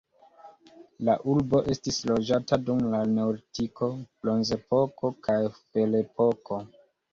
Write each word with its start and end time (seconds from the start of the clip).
La 1.09 1.13
urbo 1.33 1.59
estis 1.73 1.99
loĝata 2.13 2.59
dum 2.71 2.81
la 2.95 3.03
neolitiko, 3.13 3.91
bronzepoko 4.25 5.15
kaj 5.31 5.39
ferepoko. 5.63 6.63